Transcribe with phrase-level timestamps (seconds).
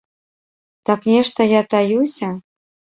[0.89, 2.35] Так нешта я таюся?!